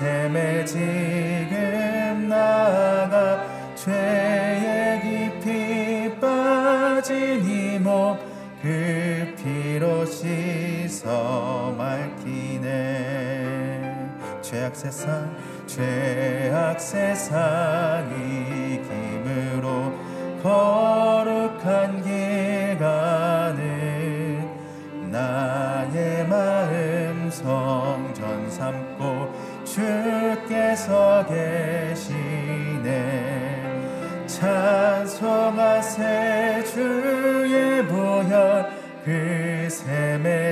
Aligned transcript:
샘에 0.00 0.64
지금 0.64 2.26
나가 2.26 3.44
죄에 3.74 4.98
깊이 5.02 6.18
빠진 6.18 7.44
이몸 7.44 8.18
그 8.62 9.34
피로 9.36 10.06
씻어 10.06 11.74
맑히네. 11.76 12.70
죄악 14.40 14.74
세상 14.74 15.36
죄악 15.66 16.80
세상 16.80 18.08
이김으로 18.16 19.92
거 20.42 20.89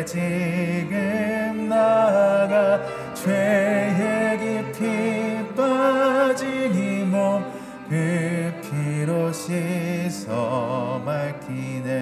지금 0.05 1.69
나가 1.69 2.81
죄에 3.15 4.39
깊이 4.39 5.55
빠진 5.55 6.75
이몸그 6.75 8.53
피로 8.63 9.33
씻어 9.33 11.01
맑히네. 11.05 11.98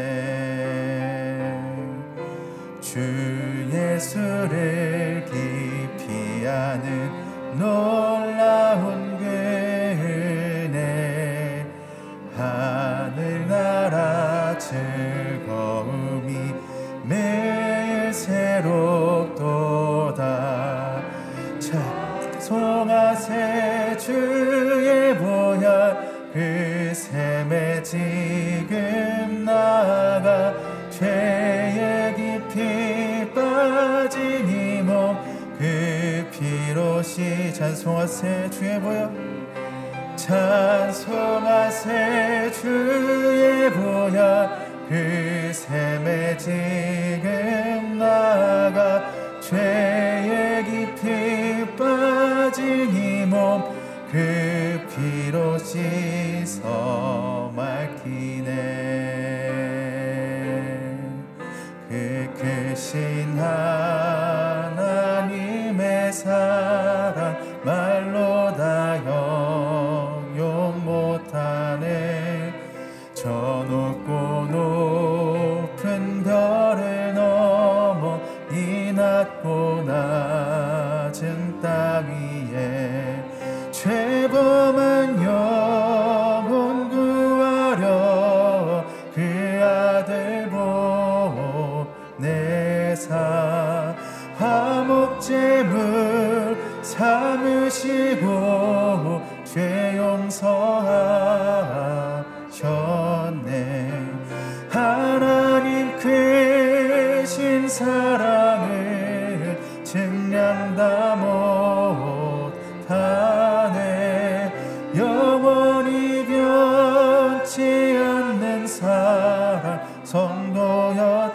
주 2.80 3.00
예수를 3.72 5.24
깊이 5.26 6.46
아는 6.46 7.10
놀 7.58 7.95
지금 27.88 29.44
나가 29.44 30.52
죄에 30.90 32.14
깊이 32.16 33.32
빠진 33.32 34.48
이몸그 34.48 36.28
피로 36.32 37.00
시 37.00 37.54
찬송하세. 37.54 38.50
주의 38.50 38.80
보혈 38.80 39.08
찬송하세. 40.16 41.84
주의 42.60 43.70
보혈 43.70 44.48
그 44.88 45.52
샘에 45.54 46.36
지금 46.38 47.98
나가 48.00 49.08
죄에 49.40 50.64
깊이 50.64 51.64
빠진 51.76 52.92
이몸그 52.92 54.80
피로 54.90 55.56
씻어 55.56 57.45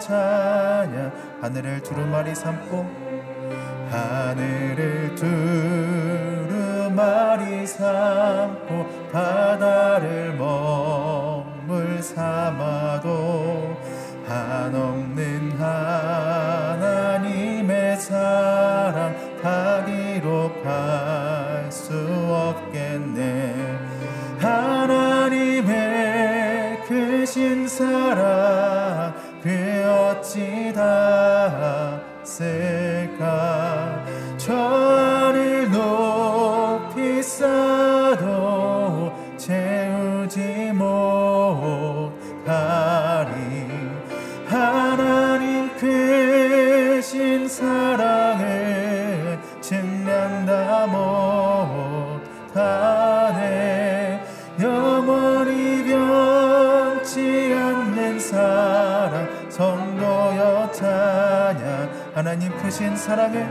찬양. 0.02 1.12
하늘을 1.40 1.82
두루마리 1.82 2.34
삼고 2.34 2.84
하늘을 3.90 5.14
두루마리 6.44 7.66
삼고 7.66 9.10
바다를 9.12 10.34
먹물 10.34 12.02
삼아도 12.02 13.76
한없는 14.26 15.52
하나님의 16.72 17.96
사랑 17.96 19.14
다 19.42 19.84
기록할 19.84 21.70
수 21.70 21.92
없겠네. 22.30 23.78
하나님의 24.40 25.72
크신 26.88 27.68
사랑 27.68 28.71
크신 62.72 62.96
사랑을 62.96 63.46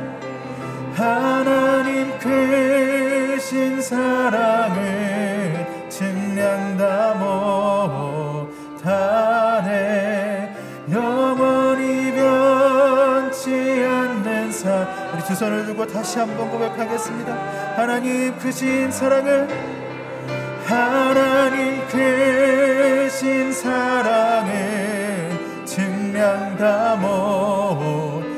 하나님 0.95 2.11
크신 2.17 3.79
사랑을 3.79 5.67
측량다 5.89 7.13
못하네 8.81 10.51
영원히 10.91 12.11
변치 12.13 13.85
않는 13.85 14.51
사. 14.51 14.87
우리 15.13 15.23
두 15.23 15.35
손을 15.35 15.67
들고 15.67 15.85
다시 15.85 16.17
한번 16.17 16.49
고백하겠습니다. 16.49 17.31
하나님 17.75 18.35
크신 18.39 18.91
사랑을 18.91 19.47
하나님 20.65 21.79
크신 21.89 23.53
사랑은 23.53 25.63
증량 25.63 26.57
다 26.57 26.95
못하네 26.95 28.31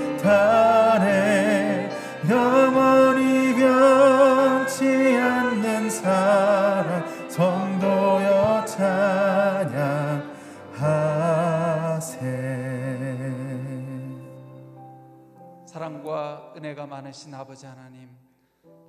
은혜가 16.63 16.85
많으신 16.85 17.33
아버지 17.33 17.65
하나님 17.65 18.07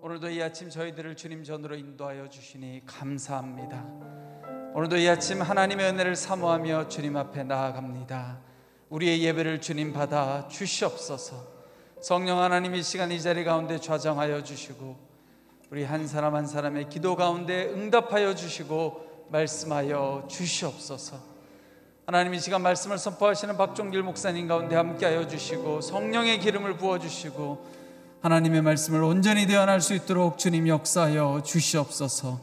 오늘도 0.00 0.30
이 0.30 0.40
아침 0.40 0.70
저희들을 0.70 1.16
주님 1.16 1.42
전으로 1.42 1.74
인도하여 1.74 2.28
주시니 2.28 2.82
감사합니다. 2.86 3.84
오늘도 4.74 4.96
이 4.98 5.08
아침 5.08 5.42
하나님의 5.42 5.90
은혜를 5.90 6.14
사모하며 6.14 6.86
주님 6.86 7.16
앞에 7.16 7.42
나아갑니다. 7.42 8.38
우리의 8.90 9.24
예배를 9.24 9.60
주님 9.60 9.92
받아 9.92 10.46
주시옵소서. 10.46 11.48
성령 12.00 12.38
하나님 12.38 12.76
이 12.76 12.82
시간 12.84 13.10
이 13.10 13.20
자리 13.20 13.42
가운데 13.42 13.80
좌정하여 13.80 14.44
주시고 14.44 14.96
우리 15.70 15.82
한 15.82 16.06
사람 16.06 16.36
한 16.36 16.46
사람의 16.46 16.90
기도 16.90 17.16
가운데 17.16 17.64
응답하여 17.70 18.36
주시고 18.36 19.26
말씀하여 19.30 20.28
주시옵소서 20.30 21.33
하나님 22.06 22.34
이 22.34 22.38
시간 22.38 22.60
말씀을 22.60 22.98
선포하시는 22.98 23.56
박종길 23.56 24.02
목사님 24.02 24.46
가운데 24.46 24.76
함께하여 24.76 25.26
주시고 25.26 25.80
성령의 25.80 26.38
기름을 26.38 26.76
부어 26.76 26.98
주시고 26.98 27.64
하나님의 28.20 28.60
말씀을 28.60 29.02
온전히 29.02 29.46
대언할 29.46 29.80
수 29.80 29.94
있도록 29.94 30.36
주님 30.36 30.68
역사하여 30.68 31.40
주시옵소서. 31.46 32.40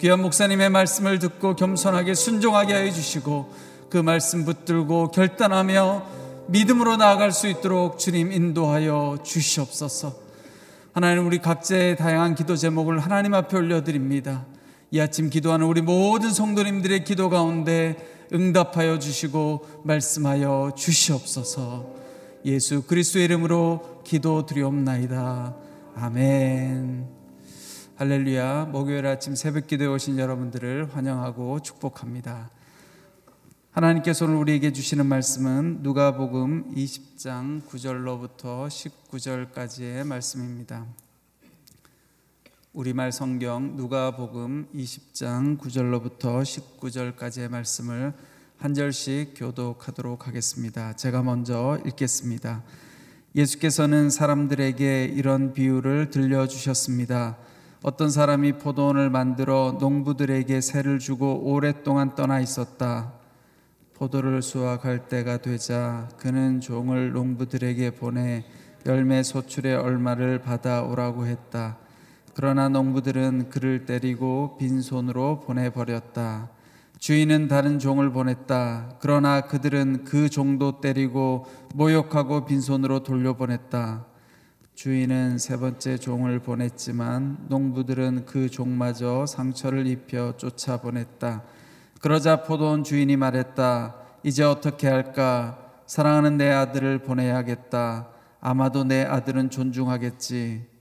귀한 0.00 0.20
목사님의 0.20 0.70
말씀을 0.70 1.20
듣고 1.20 1.54
겸손하게 1.54 2.14
순종하게 2.14 2.74
하여 2.74 2.90
주시고 2.90 3.54
그 3.88 3.98
말씀 3.98 4.44
붙들고 4.44 5.12
결단하며 5.12 6.02
믿음으로 6.48 6.96
나아갈 6.96 7.30
수 7.30 7.46
있도록 7.46 8.00
주님 8.00 8.32
인도하여 8.32 9.18
주시옵소서. 9.22 10.12
하나님 10.92 11.24
우리 11.24 11.38
각자의 11.38 11.96
다양한 11.98 12.34
기도 12.34 12.56
제목을 12.56 12.98
하나님 12.98 13.34
앞에 13.34 13.58
올려드립니다. 13.58 14.44
이 14.90 14.98
아침 14.98 15.30
기도하는 15.30 15.66
우리 15.66 15.82
모든 15.82 16.32
성도님들의 16.32 17.04
기도 17.04 17.30
가운데 17.30 18.17
응답하여 18.32 18.98
주시고 18.98 19.82
말씀하여 19.84 20.72
주시옵소서. 20.76 21.94
예수 22.44 22.82
그리스도의 22.82 23.26
이름으로 23.26 24.02
기도드리옵나이다. 24.04 25.56
아멘. 25.96 27.08
할렐루야. 27.96 28.66
목요일 28.66 29.06
아침 29.06 29.34
새벽 29.34 29.66
기도에 29.66 29.88
오신 29.88 30.18
여러분들을 30.18 30.94
환영하고 30.94 31.60
축복합니다. 31.60 32.50
하나님께서 33.72 34.24
오늘 34.24 34.36
우리에게 34.36 34.72
주시는 34.72 35.06
말씀은 35.06 35.80
누가복음 35.82 36.74
20장 36.74 37.62
9절로부터 37.66 38.68
19절까지의 38.68 40.04
말씀입니다. 40.04 40.86
우리말 42.78 43.10
성경 43.10 43.74
누가복음 43.74 44.68
20장 44.72 45.58
9절로부터 45.58 46.44
19절까지의 46.78 47.50
말씀을 47.50 48.12
한 48.56 48.72
절씩 48.72 49.34
교독하도록 49.34 50.28
하겠습니다. 50.28 50.92
제가 50.92 51.24
먼저 51.24 51.80
읽겠습니다. 51.84 52.62
예수께서는 53.34 54.10
사람들에게 54.10 55.06
이런 55.06 55.54
비유를 55.54 56.10
들려주셨습니다. 56.10 57.36
어떤 57.82 58.10
사람이 58.10 58.58
포도원을 58.58 59.10
만들어 59.10 59.76
농부들에게 59.80 60.60
세를 60.60 61.00
주고 61.00 61.50
오랫동안 61.50 62.14
떠나 62.14 62.38
있었다. 62.38 63.12
포도를 63.94 64.40
수확할 64.40 65.08
때가 65.08 65.38
되자 65.38 66.08
그는 66.16 66.60
종을 66.60 67.10
농부들에게 67.10 67.96
보내 67.96 68.44
열매 68.86 69.24
소출의 69.24 69.74
얼마를 69.74 70.42
받아오라고 70.42 71.26
했다. 71.26 71.76
그러나 72.40 72.68
농부들은 72.68 73.48
그를 73.48 73.84
때리고 73.84 74.58
빈손으로 74.60 75.40
보내버렸다. 75.40 76.48
주인은 77.00 77.48
다른 77.48 77.80
종을 77.80 78.12
보냈다. 78.12 78.98
그러나 79.00 79.40
그들은 79.40 80.04
그 80.04 80.30
종도 80.30 80.80
때리고 80.80 81.46
모욕하고 81.74 82.44
빈손으로 82.44 83.02
돌려보냈다. 83.02 84.06
주인은 84.76 85.38
세 85.38 85.56
번째 85.56 85.98
종을 85.98 86.38
보냈지만 86.38 87.46
농부들은 87.48 88.26
그 88.26 88.48
종마저 88.48 89.26
상처를 89.26 89.88
입혀 89.88 90.36
쫓아보냈다. 90.36 91.42
그러자 92.00 92.44
포도원 92.44 92.84
주인이 92.84 93.16
말했다. 93.16 93.96
이제 94.22 94.44
어떻게 94.44 94.86
할까? 94.86 95.58
사랑하는 95.86 96.36
내 96.36 96.52
아들을 96.52 97.00
보내야겠다. 97.00 98.10
아마도 98.40 98.84
내 98.84 99.02
아들은 99.02 99.50
존중하겠지. 99.50 100.77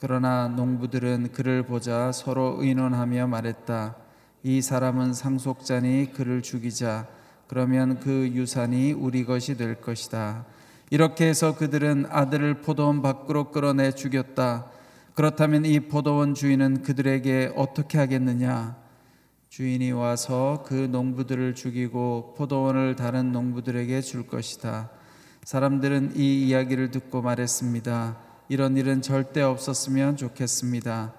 그러나 0.00 0.46
농부들은 0.46 1.32
그를 1.32 1.64
보자 1.64 2.12
서로 2.12 2.58
의논하며 2.60 3.26
말했다. 3.26 3.96
이 4.44 4.62
사람은 4.62 5.12
상속자니 5.12 6.12
그를 6.14 6.40
죽이자. 6.40 7.08
그러면 7.48 7.98
그 7.98 8.30
유산이 8.32 8.92
우리 8.92 9.24
것이 9.24 9.56
될 9.56 9.80
것이다. 9.80 10.46
이렇게 10.90 11.26
해서 11.26 11.56
그들은 11.56 12.06
아들을 12.10 12.62
포도원 12.62 13.02
밖으로 13.02 13.50
끌어내 13.50 13.90
죽였다. 13.90 14.66
그렇다면 15.14 15.64
이 15.64 15.80
포도원 15.80 16.34
주인은 16.34 16.84
그들에게 16.84 17.54
어떻게 17.56 17.98
하겠느냐? 17.98 18.76
주인이 19.48 19.90
와서 19.90 20.62
그 20.64 20.74
농부들을 20.74 21.56
죽이고 21.56 22.34
포도원을 22.38 22.94
다른 22.94 23.32
농부들에게 23.32 24.00
줄 24.02 24.28
것이다. 24.28 24.90
사람들은 25.42 26.12
이 26.14 26.46
이야기를 26.46 26.92
듣고 26.92 27.20
말했습니다. 27.20 28.27
이런 28.48 28.76
일은 28.76 29.02
절대 29.02 29.42
없었으면 29.42 30.16
좋겠습니다. 30.16 31.12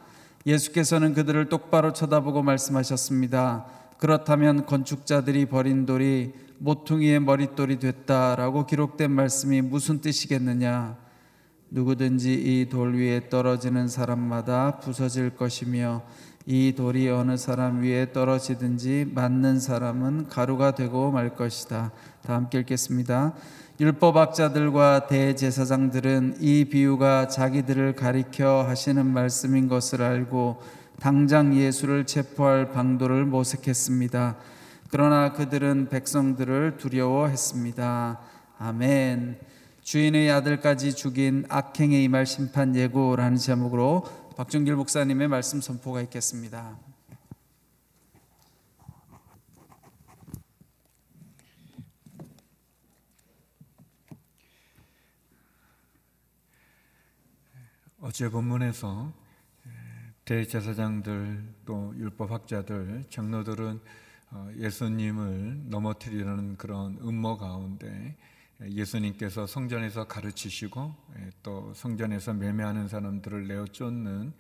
예수께서는 0.46 1.14
그들을 1.14 1.50
똑바로 1.50 1.94
쳐다보고 1.94 2.42
말씀하셨습니다. 2.44 3.66
그렇다면 4.00 4.66
건축자들이 4.66 5.46
버린 5.46 5.86
돌이 5.86 6.34
모퉁이의 6.60 7.20
머릿돌이 7.20 7.80
됐다라고 7.80 8.66
기록된 8.66 9.12
말씀이 9.12 9.62
무슨 9.62 10.02
뜻이겠느냐? 10.02 10.98
누구든지 11.72 12.34
이 12.34 12.70
돌 12.70 12.96
위에 12.96 13.30
떨어지는 13.30 13.88
사람마다 13.88 14.80
부서질 14.80 15.36
것이며 15.36 16.02
이 16.48 16.74
돌이 16.76 17.10
어느 17.10 17.38
사람 17.38 17.84
위에 17.84 18.12
떨어지든지 18.12 19.12
맞는 19.14 19.60
사람은 19.60 20.30
가루가 20.30 20.72
되고 20.72 21.12
말 21.12 21.36
것이다. 21.36 21.92
다 22.24 22.34
함께 22.34 22.60
읽겠습니다. 22.62 23.36
율법학자들과 23.80 25.08
대제사장들은 25.08 26.40
이 26.42 26.66
비유가 26.66 27.30
자기들을 27.30 27.96
가리켜 27.96 28.64
하시는 28.68 29.06
말씀인 29.06 29.70
것을 29.70 30.02
알고 30.02 30.62
당장 31.00 31.56
예수를 31.56 32.06
체포할 32.06 32.72
방도를 32.74 33.24
모색했습니다. 33.24 34.36
그러나 34.90 35.32
그들은 35.32 35.88
백성들을 35.88 36.76
두려워했습니다. 36.76 38.20
아멘. 38.58 39.40
주인의 39.82 40.30
아들까지 40.30 40.94
죽인 40.94 41.46
악행에 41.48 42.04
임할 42.04 42.26
심판 42.26 42.76
예고라는 42.76 43.38
제목으로 43.38 44.04
박준길 44.36 44.76
목사님의 44.76 45.30
말씀 45.30 45.62
선포가 45.62 46.02
있겠습니다. 46.02 46.89
어제 58.02 58.30
본문에서 58.30 59.12
대제사장들 60.24 61.44
또 61.66 61.94
율법학자들 61.98 63.04
장로들은 63.10 63.80
어, 64.32 64.50
예수님을 64.56 65.64
넘어뜨리려는 65.66 66.56
그런 66.56 66.98
음모 67.02 67.38
가운데 67.38 68.16
예수님께서 68.62 69.48
성전에서 69.48 70.08
가르치시고 70.08 70.96
또 71.44 71.74
성전에서 71.74 72.34
매매하는 72.36 72.88
사람들을 72.88 73.48
내어 73.48 73.66
쫓는 73.66 74.32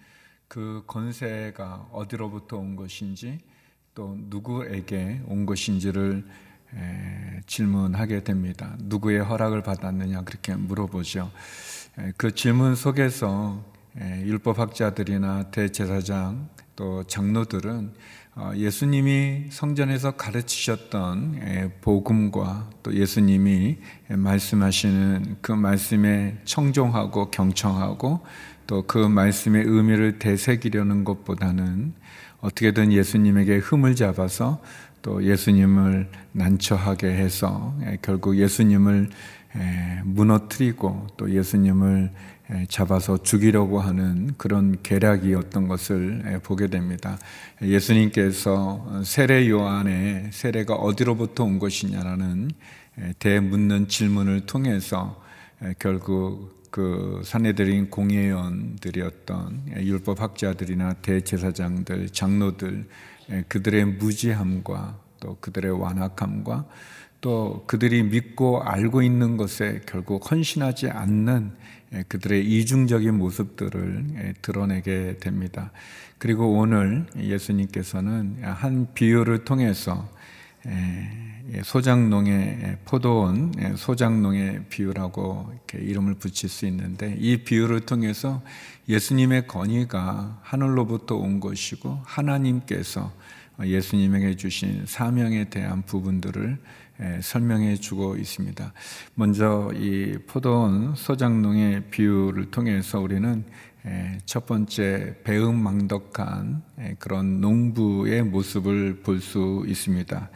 그 0.48 0.84
권세가 0.88 1.90
어디로부터 1.92 2.58
온 2.58 2.78
것인지 2.78 3.40
또 3.94 4.16
누구에게 4.18 5.22
온 5.26 5.46
것인지를 5.46 6.26
질문하게 7.46 8.24
됩니다. 8.24 8.76
누구의 8.80 9.22
허락을 9.22 9.64
받았느냐 9.64 10.22
그렇게 10.22 10.56
물어보죠. 10.56 11.32
그 12.18 12.34
질문 12.34 12.76
속에서 12.76 13.64
율법학자들이나 13.98 15.52
대제사장 15.52 16.50
또 16.76 17.04
장로들은 17.04 17.94
어, 18.36 18.52
예수님이 18.56 19.48
성전에서 19.50 20.12
가르치셨던 20.12 21.74
복음과 21.82 22.70
또 22.84 22.94
예수님이 22.94 23.80
말씀하시는 24.08 25.38
그 25.42 25.52
말씀에 25.52 26.38
청종하고 26.46 27.32
경청하고 27.32 28.22
또 28.70 28.84
그 28.84 29.00
말씀의 29.00 29.64
의미를 29.66 30.20
되새기려는 30.20 31.04
것보다는 31.04 31.94
어떻게든 32.40 32.94
예수님에게 32.94 33.58
흠을 33.58 33.96
잡아서 33.96 34.62
또 35.02 35.24
예수님을 35.24 36.08
난처하게 36.34 37.08
해서 37.08 37.76
결국 38.04 38.38
예수님을 38.38 39.10
무너뜨리고 40.04 41.08
또 41.18 41.32
예수님을 41.32 42.12
잡아서 42.68 43.22
죽이려고 43.22 43.80
하는 43.80 44.34
그런 44.38 44.82
계략이었던 44.82 45.68
것을 45.68 46.40
보게 46.44 46.68
됩니다. 46.68 47.18
예수님께서 47.62 49.04
세례 49.04 49.48
요한의 49.50 50.30
세례가 50.32 50.76
어디로부터 50.76 51.44
온 51.44 51.60
것이냐라는 51.60 52.52
대묻는 53.20 53.88
질문을 53.88 54.46
통해서 54.46 55.22
결국 55.78 56.60
그 56.72 57.22
사내들인 57.26 57.90
공예원들이었던 57.90 59.64
율법 59.78 60.22
학자들이나 60.22 60.94
대제사장들, 60.94 62.10
장로들 62.10 62.88
그들의 63.48 63.86
무지함과 63.86 65.00
또 65.20 65.38
그들의 65.40 65.72
완악함과 65.72 66.66
또 67.22 67.64
그들이 67.68 68.04
믿고 68.04 68.62
알고 68.64 69.02
있는 69.02 69.36
것에 69.38 69.82
결국 69.86 70.32
헌신하지 70.32 70.90
않는 70.90 71.52
그들의 72.08 72.46
이중적인 72.46 73.18
모습들을 73.18 74.36
드러내게 74.42 75.18
됩니다. 75.20 75.72
그리고 76.18 76.58
오늘 76.58 77.06
예수님께서는 77.18 78.44
한 78.44 78.94
비유를 78.94 79.44
통해서 79.46 80.10
소장농의 81.64 82.78
포도원 82.86 83.54
소장농의 83.76 84.66
비유라고 84.70 85.52
이렇게 85.54 85.86
이름을 85.86 86.16
붙일 86.16 86.50
수 86.50 86.66
있는데 86.68 87.16
이 87.20 87.44
비유를 87.44 87.82
통해서 87.82 88.42
예수님의 88.88 89.48
건의가 89.48 90.40
하늘로부터 90.44 91.16
온 91.16 91.40
것이고 91.40 92.02
하나님께서 92.04 93.12
예수님에게 93.62 94.36
주신 94.36 94.86
사명에 94.86 95.50
대한 95.50 95.82
부분들을 95.82 96.58
설명해 97.22 97.78
주고 97.78 98.16
있습니다. 98.16 98.74
먼저 99.16 99.72
이 99.74 100.18
포도원 100.28 100.96
소장농의 100.96 101.90
비유를 101.90 102.52
통해서 102.52 103.00
우리는 103.00 103.44
첫 104.26 104.46
번째 104.46 105.16
배은망덕한 105.24 106.62
그런 107.00 107.40
농부의 107.42 108.24
모습을 108.24 109.02
볼 109.02 109.22
수 109.22 109.64
있습니다. 109.68 110.30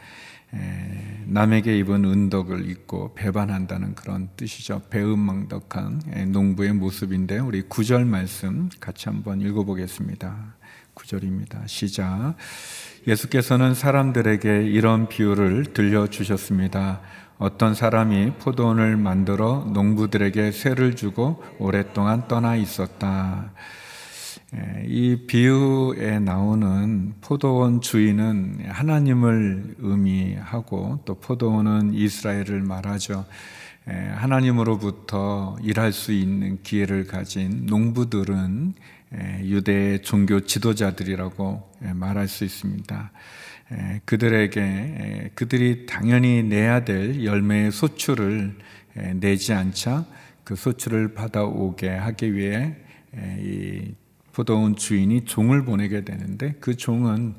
남에게 1.26 1.78
입은 1.78 2.04
은덕을 2.04 2.68
입고 2.68 3.14
배반한다는 3.14 3.94
그런 3.94 4.28
뜻이죠. 4.36 4.82
배은망덕한 4.90 6.28
농부의 6.28 6.74
모습인데 6.74 7.38
우리 7.38 7.62
구절 7.62 8.04
말씀 8.04 8.68
같이 8.80 9.08
한번 9.08 9.40
읽어보겠습니다. 9.40 10.54
구절입니다. 10.94 11.66
시작. 11.66 12.34
예수께서는 13.06 13.74
사람들에게 13.74 14.64
이런 14.64 15.08
비유를 15.08 15.72
들려주셨습니다. 15.74 17.00
어떤 17.38 17.74
사람이 17.74 18.34
포도원을 18.38 18.96
만들어 18.96 19.68
농부들에게 19.72 20.52
쇠를 20.52 20.94
주고 20.94 21.42
오랫동안 21.58 22.28
떠나 22.28 22.54
있었다. 22.56 23.52
이 24.86 25.24
비유에 25.26 26.20
나오는 26.20 27.14
포도원 27.20 27.80
주인은 27.80 28.66
하나님을 28.68 29.76
의미하고 29.78 31.00
또 31.04 31.14
포도원은 31.16 31.94
이스라엘을 31.94 32.62
말하죠. 32.62 33.24
하나님으로부터 33.86 35.56
일할 35.62 35.92
수 35.92 36.12
있는 36.12 36.62
기회를 36.62 37.06
가진 37.06 37.66
농부들은 37.66 38.74
유대 39.42 39.98
종교 40.02 40.40
지도자들이라고 40.40 41.72
말할 41.94 42.28
수 42.28 42.44
있습니다. 42.44 43.12
그들에게 44.04 45.30
그들이 45.34 45.86
당연히 45.86 46.42
내야 46.42 46.84
될 46.84 47.24
열매의 47.24 47.72
소출을 47.72 48.56
내지 49.14 49.52
않자 49.52 50.04
그 50.44 50.54
소출을 50.54 51.14
받아오게 51.14 51.88
하기 51.88 52.34
위해 52.34 52.76
이 53.40 53.94
포도원 54.34 54.74
주인이 54.74 55.26
종을 55.26 55.64
보내게 55.64 56.04
되는데 56.04 56.56
그 56.58 56.76
종은 56.76 57.34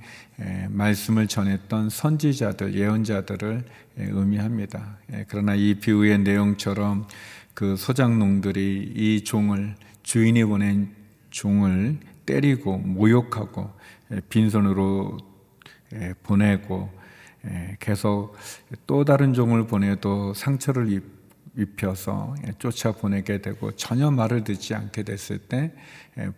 말씀을 0.69 1.27
전했던 1.27 1.89
선지자들, 1.89 2.73
예언자들을 2.73 3.65
의미합니다. 3.97 4.97
그러나 5.27 5.55
이 5.55 5.75
비유의 5.75 6.19
내용처럼 6.19 7.05
그 7.53 7.75
소장농들이 7.75 8.93
이 8.95 9.23
종을 9.25 9.75
주인이 10.03 10.45
보낸 10.45 10.89
종을 11.31 11.97
때리고 12.25 12.77
모욕하고 12.77 13.71
빈손으로 14.29 15.17
보내고 16.23 16.89
계속 17.81 18.35
또 18.87 19.03
다른 19.03 19.33
종을 19.33 19.67
보내도 19.67 20.33
상처를 20.33 20.91
입 20.93 21.14
혀서 21.77 22.35
쫓아 22.59 22.91
보내게 22.91 23.41
되고 23.41 23.71
전혀 23.71 24.11
말을 24.11 24.43
듣지 24.43 24.75
않게 24.75 25.03
됐을 25.03 25.37
때 25.37 25.71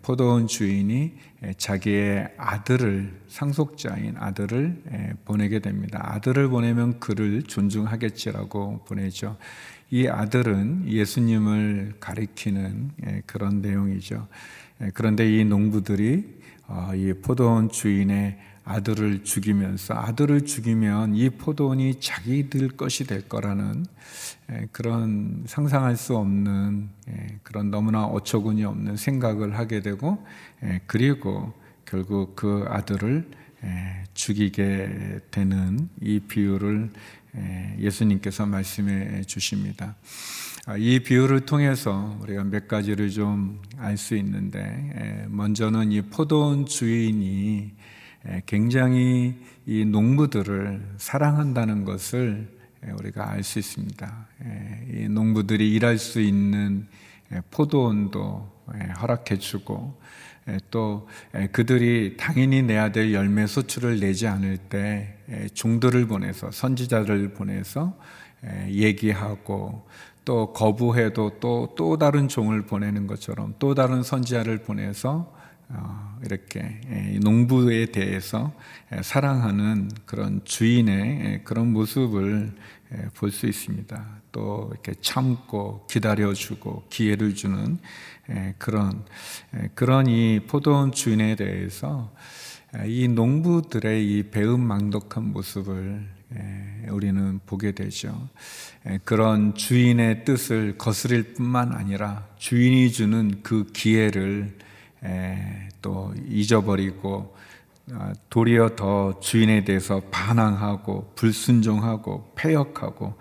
포도원 0.02 0.48
주인이 0.48 1.14
자기의 1.58 2.34
아들을 2.38 3.22
상속자인 3.28 4.16
아들을 4.18 5.18
보내게 5.26 5.60
됩니다. 5.60 6.02
아들을 6.04 6.50
보내면 6.50 7.00
그를 7.00 7.44
존중하겠지라고 7.44 8.86
보내죠. 8.86 9.38
이 9.90 10.08
아들은 10.08 10.88
예수님을 10.88 11.96
가리키는 12.00 12.92
그런 13.26 13.62
내용이죠. 13.62 14.28
예, 14.82 14.92
그런데 14.94 15.32
이 15.32 15.46
농부들이 15.46 16.38
어, 16.68 16.92
이 16.94 17.14
포도원 17.14 17.70
주인의 17.70 18.38
아들을 18.68 19.24
죽이면서 19.24 19.94
아들을 19.94 20.46
죽이면 20.46 21.16
이 21.16 21.30
포도원이 21.30 22.00
자기들 22.00 22.70
것이 22.70 23.06
될 23.08 23.28
거라는 23.28 23.86
예, 24.52 24.68
그런 24.72 25.44
상상할 25.46 25.96
수 25.96 26.18
없는 26.18 26.90
예, 27.10 27.40
그런 27.44 27.72
너무나 27.72 28.06
어처구니 28.06 28.66
없는 28.66 28.98
생각을 28.98 29.58
하게 29.58 29.82
되고 29.82 30.24
그리고 30.86 31.54
결국 31.86 32.36
그 32.36 32.66
아들을 32.68 33.30
죽이게 34.14 35.20
되는 35.32 35.90
이 36.02 36.20
비유를 36.20 36.90
예수님께서 37.80 38.46
말씀해 38.46 39.24
주십니다. 39.24 39.96
아, 40.66 40.76
이 40.78 41.00
비유를 41.00 41.46
통해서 41.46 42.18
우리가 42.22 42.44
몇 42.44 42.68
가지를 42.68 43.10
좀 43.10 43.60
알 43.80 43.96
수 43.98 44.16
있는데 44.16 45.26
먼저는 45.30 45.92
이 45.92 46.02
포도원 46.02 46.66
주인이 46.66 47.72
굉장히 48.46 49.36
이 49.66 49.86
농부들을 49.86 50.96
사랑한다는 50.98 51.86
것을 51.86 52.50
우리가 53.00 53.32
알 53.32 53.44
수 53.44 53.60
있습니다. 53.60 54.28
이 54.94 55.08
농부들이 55.10 55.74
일할 55.74 55.98
수 55.98 56.22
있는 56.22 56.88
포도원도 57.52 58.50
허락해 59.02 59.38
주고 59.38 60.00
또 60.72 61.08
그들이 61.52 62.16
당연히 62.18 62.62
내야 62.62 62.92
될 62.92 63.14
열매 63.14 63.48
소출을 63.48 64.00
내지 64.00 64.28
않을 64.28 64.58
때 64.58 65.18
종들을 65.54 66.08
보내서 66.08 66.52
선지자를 66.52 67.34
보내서 67.34 67.98
얘기하고 68.68 69.86
또 70.24 70.52
거부해도 70.54 71.40
또, 71.40 71.74
또 71.78 71.98
다른 71.98 72.28
종을 72.28 72.66
보내는 72.66 73.08
것처럼 73.08 73.56
또 73.60 73.74
다른 73.74 74.04
선지자를 74.04 74.60
보내서 74.60 75.34
어, 75.34 75.37
이렇게 76.24 76.82
농부에 77.22 77.88
대해서 77.88 78.54
사랑하는 79.02 79.92
그런 80.06 80.42
주인의 80.46 81.42
그런 81.44 81.74
모습을 81.74 82.54
볼 83.16 83.32
수 83.32 83.48
있습니다. 83.48 84.18
또 84.32 84.70
이렇게 84.72 84.94
참고 85.02 85.86
기다려주고 85.90 86.86
기회를 86.90 87.36
주는 87.36 87.80
그런 88.58 89.04
그런 89.74 90.08
이 90.08 90.40
포도원 90.48 90.92
주인에 90.92 91.36
대해서 91.36 92.14
이 92.86 93.08
농부들의 93.08 94.06
이 94.06 94.24
배은망덕한 94.24 95.32
모습을 95.32 96.08
우리는 96.90 97.40
보게 97.46 97.72
되죠. 97.72 98.30
그런 99.04 99.56
주인의 99.56 100.24
뜻을 100.24 100.78
거스릴 100.78 101.34
뿐만 101.34 101.74
아니라 101.74 102.28
주인이 102.38 102.92
주는 102.92 103.42
그 103.44 103.66
기회를 103.74 104.58
또 105.82 106.14
잊어버리고 106.28 107.36
아, 107.94 108.14
도리어 108.30 108.76
더 108.76 109.18
주인에 109.22 109.64
대해서 109.64 110.02
반항하고 110.12 111.14
불순종하고 111.16 112.34
패역하고 112.36 113.16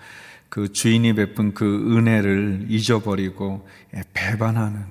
그 0.49 0.73
주인이 0.73 1.13
베푼 1.13 1.55
그 1.55 1.97
은혜를 1.97 2.67
잊어버리고 2.69 3.69
예, 3.95 4.03
배반하는 4.13 4.85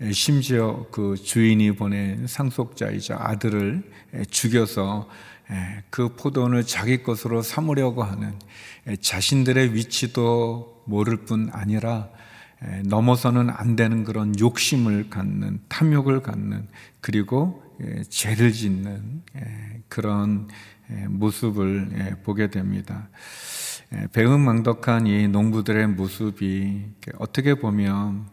예, 0.00 0.12
심지어 0.12 0.86
그 0.90 1.16
주인이 1.16 1.72
보낸 1.72 2.26
상속자이자 2.26 3.18
아들을 3.20 3.82
예, 4.14 4.24
죽여서 4.24 5.08
그 5.88 6.14
포도원을 6.14 6.64
자기 6.64 7.02
것으로 7.02 7.40
삼으려고 7.40 8.02
하는 8.02 8.34
자신들의 9.00 9.72
위치도 9.74 10.82
모를 10.84 11.16
뿐 11.16 11.48
아니라 11.52 12.10
넘어서는 12.84 13.50
안 13.50 13.76
되는 13.76 14.04
그런 14.04 14.38
욕심을 14.38 15.10
갖는 15.10 15.60
탐욕을 15.68 16.22
갖는 16.22 16.66
그리고 17.00 17.62
죄를 18.08 18.52
짓는 18.52 19.22
그런 19.88 20.48
모습을 21.08 22.16
보게 22.24 22.50
됩니다. 22.50 23.08
배은망덕한 24.12 25.06
이 25.06 25.28
농부들의 25.28 25.86
모습이 25.88 26.84
어떻게 27.18 27.54
보면 27.54 28.26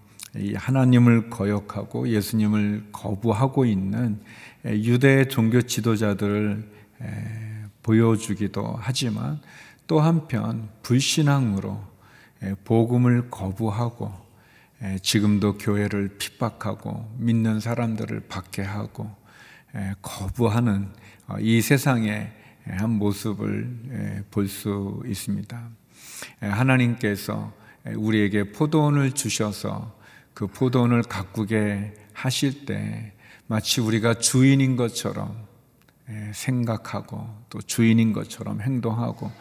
하나님을 0.56 1.30
거역하고 1.30 2.10
예수님을 2.10 2.88
거부하고 2.92 3.66
있는 3.66 4.20
유대 4.66 5.28
종교 5.28 5.62
지도자들을 5.62 6.72
보여주기도 7.84 8.76
하지만 8.80 9.40
또 9.88 10.02
한편 10.02 10.70
불신앙으로 10.82 11.95
복음을 12.64 13.30
거부하고 13.30 14.12
지금도 15.02 15.58
교회를 15.58 16.18
핍박하고 16.18 17.16
믿는 17.18 17.60
사람들을 17.60 18.28
박해하고 18.28 19.10
거부하는 20.02 20.90
어, 21.28 21.38
이 21.40 21.62
세상의 21.62 22.32
한 22.68 22.90
모습을 22.92 24.26
볼 24.32 24.48
수 24.48 25.02
있습니다. 25.06 25.70
하나님께서 26.40 27.54
우리에게 27.96 28.52
포도원을 28.52 29.12
주셔서 29.12 29.96
그 30.34 30.48
포도원을 30.48 31.04
가꾸게 31.04 31.94
하실 32.14 32.66
때 32.66 33.14
마치 33.48 33.82
우리가 33.82 34.16
주인인 34.16 34.76
것처럼 34.76 35.46
생각하고 36.34 37.28
또 37.50 37.62
주인인 37.62 38.14
것처럼 38.14 38.62
행동하고 38.62 39.32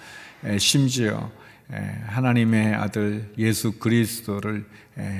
심지어 0.58 1.30
하나님의 1.68 2.74
아들 2.74 3.32
예수 3.38 3.78
그리스도를 3.78 4.66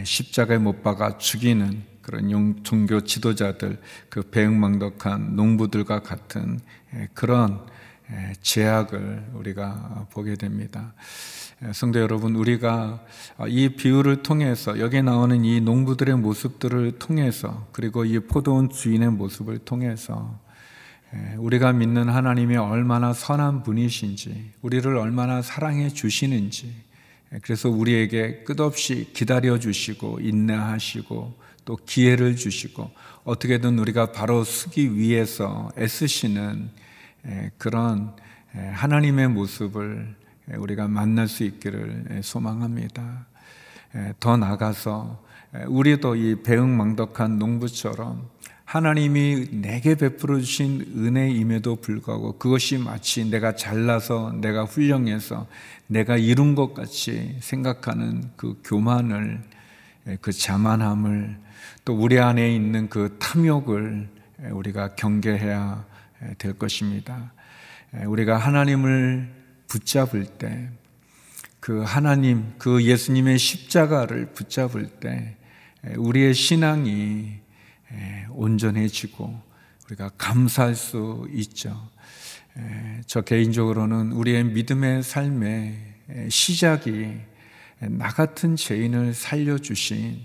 십자가에 0.05 0.59
못 0.59 0.83
박아 0.83 1.19
죽이는 1.19 1.83
그런 2.03 2.63
종교 2.63 3.01
지도자들, 3.01 3.81
그 4.11 4.23
배응망덕한 4.23 5.37
농부들과 5.37 6.01
같은 6.01 6.61
그런 7.15 7.61
제약을 8.43 9.31
우리가 9.33 10.09
보게 10.13 10.35
됩니다. 10.37 10.93
성도 11.73 11.99
여러분, 12.01 12.37
우리가 12.37 13.03
이 13.49 13.71
비유를 13.71 14.23
통해서 14.23 14.79
여기 14.81 15.03
나오는 15.03 15.45
이 15.47 15.63
농부들의 15.63 16.17
모습들을 16.19 16.99
통해서 16.99 17.67
그리고 17.73 18.05
이 18.05 18.19
포도원 18.19 18.69
주인의 18.69 19.13
모습을 19.13 19.61
통해서 19.61 20.39
예, 20.39 20.44
우리가 21.39 21.73
믿는 21.73 22.09
하나님이 22.09 22.57
얼마나 22.57 23.13
선한 23.13 23.63
분이신지, 23.63 24.53
우리를 24.63 24.97
얼마나 24.97 25.43
사랑해 25.43 25.89
주시는지, 25.89 26.75
예, 27.33 27.39
그래서 27.43 27.69
우리에게 27.69 28.45
끝없이 28.45 29.11
기다려 29.13 29.59
주시고, 29.59 30.21
인내하시고, 30.21 31.35
또 31.65 31.77
기회를 31.77 32.37
주시고, 32.37 32.91
어떻게든 33.25 33.79
우리가 33.79 34.13
바로 34.13 34.45
서기 34.45 34.97
위해서 34.97 35.71
애쓰시는 35.79 36.71
예, 37.27 37.51
그런 37.59 38.13
하나님의 38.53 39.29
모습을 39.29 40.15
우리가 40.57 40.89
만날 40.89 41.27
수 41.27 41.43
있기를 41.43 42.21
소망합니다. 42.23 43.27
더 44.21 44.37
나아가서 44.37 45.25
우리도 45.67 46.17
이 46.17 46.43
배응망덕한 46.43 47.39
농부처럼 47.39 48.29
하나님이 48.65 49.49
내게 49.61 49.95
베풀어 49.95 50.41
주신 50.41 50.81
은혜임에도 50.97 51.77
불구하고 51.77 52.39
그것이 52.39 52.79
마치 52.79 53.25
내가 53.25 53.55
잘나서 53.55 54.33
내가 54.41 54.65
훌륭해서 54.65 55.47
내가 55.87 56.17
이룬 56.17 56.55
것 56.55 56.75
같이 56.75 57.37
생각하는 57.41 58.31
그 58.37 58.61
교만을 58.65 59.43
그 60.21 60.33
자만함을 60.33 61.39
또 61.85 61.95
우리 61.95 62.19
안에 62.19 62.55
있는 62.55 62.89
그 62.89 63.17
탐욕을 63.21 64.09
우리가 64.51 64.95
경계해야 64.97 65.85
될 66.39 66.55
것입니다. 66.55 67.33
우리가 68.07 68.39
하나님을 68.39 69.29
붙잡을 69.69 70.25
때 70.25 70.69
그 71.65 71.83
하나님, 71.83 72.53
그 72.59 72.85
예수님의 72.85 73.39
십자가를 73.39 74.35
붙잡을 74.35 74.87
때 75.01 75.35
우리의 75.97 76.35
신앙이 76.35 77.41
온전해지고 78.35 79.55
우리가 79.87 80.11
감사할 80.17 80.75
수 80.75 81.29
있죠. 81.33 81.91
저 83.07 83.21
개인적으로는 83.21 84.13
우리의 84.13 84.45
믿음의 84.45 85.03
삶의 85.03 85.77
시작이 86.29 87.17
나 87.81 88.09
같은 88.09 88.57
죄인을 88.57 89.15
살려주신 89.15 90.21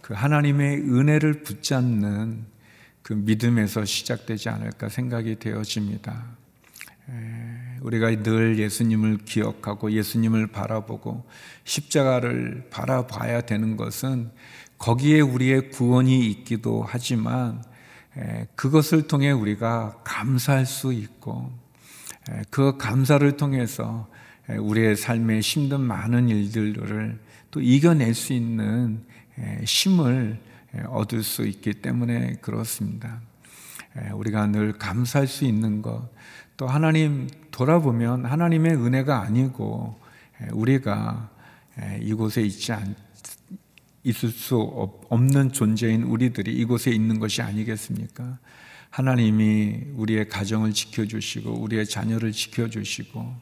그 0.00 0.14
하나님의 0.14 0.78
은혜를 0.78 1.42
붙잡는 1.42 2.46
그 3.02 3.12
믿음에서 3.12 3.84
시작되지 3.84 4.48
않을까 4.48 4.88
생각이 4.88 5.38
되어집니다. 5.38 6.24
우리가 7.82 8.22
늘 8.22 8.58
예수님을 8.58 9.18
기억하고 9.26 9.92
예수님을 9.92 10.46
바라보고 10.46 11.26
십자가를 11.64 12.68
바라봐야 12.70 13.42
되는 13.42 13.76
것은 13.76 14.30
거기에 14.78 15.20
우리의 15.20 15.70
구원이 15.70 16.26
있기도 16.30 16.84
하지만 16.86 17.62
그것을 18.54 19.06
통해 19.06 19.30
우리가 19.30 20.00
감사할 20.04 20.66
수 20.66 20.92
있고 20.92 21.50
그 22.50 22.76
감사를 22.76 23.36
통해서 23.36 24.08
우리의 24.48 24.96
삶에 24.96 25.40
힘든 25.40 25.80
많은 25.80 26.28
일들을 26.28 27.18
또 27.50 27.60
이겨낼 27.60 28.14
수 28.14 28.32
있는 28.32 29.04
힘을 29.64 30.38
얻을 30.88 31.22
수 31.22 31.46
있기 31.46 31.74
때문에 31.74 32.34
그렇습니다. 32.40 33.20
우리가 34.12 34.46
늘 34.48 34.72
감사할 34.72 35.28
수 35.28 35.44
있는 35.44 35.82
것, 35.82 36.10
또 36.56 36.66
하나님 36.66 37.28
돌아보면 37.50 38.26
하나님의 38.26 38.74
은혜가 38.74 39.22
아니고 39.22 39.98
우리가 40.52 41.30
이곳에 42.00 42.42
있지 42.42 42.72
않, 42.72 42.94
있을 44.04 44.28
수 44.28 44.56
없는 45.08 45.52
존재인 45.52 46.02
우리들이 46.02 46.52
이곳에 46.52 46.90
있는 46.90 47.18
것이 47.18 47.42
아니겠습니까? 47.42 48.38
하나님이 48.90 49.78
우리의 49.96 50.28
가정을 50.28 50.72
지켜주시고, 50.72 51.60
우리의 51.60 51.86
자녀를 51.86 52.32
지켜주시고, 52.32 53.34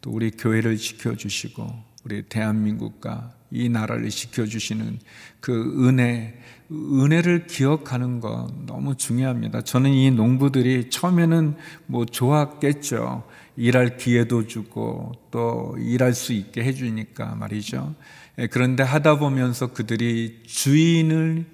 또 0.00 0.10
우리 0.10 0.30
교회를 0.30 0.76
지켜주시고, 0.76 1.94
우리 2.04 2.22
대한민국과 2.22 3.32
이 3.50 3.68
나라를 3.68 4.10
지켜주시는 4.10 4.98
그 5.40 5.86
은혜, 5.86 6.38
은혜를 6.70 7.46
기억하는 7.46 8.20
것 8.20 8.50
너무 8.66 8.96
중요합니다. 8.96 9.62
저는 9.62 9.90
이 9.92 10.10
농부들이 10.10 10.90
처음에는 10.90 11.56
뭐 11.86 12.04
좋았겠죠. 12.04 13.24
일할 13.56 13.96
기회도 13.96 14.46
주고 14.46 15.12
또 15.30 15.76
일할 15.78 16.14
수 16.14 16.32
있게 16.32 16.64
해주니까 16.64 17.36
말이죠. 17.36 17.94
예, 18.38 18.46
그런데 18.48 18.82
하다 18.82 19.18
보면서 19.18 19.68
그들이 19.68 20.42
주인을 20.44 21.46